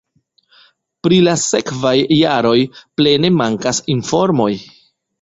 Pri 1.07 1.19
la 1.27 1.35
sekvaj 1.43 1.93
jaroj 2.23 2.57
plene 2.81 3.35
mankas 3.39 3.87
informoj. 3.99 4.53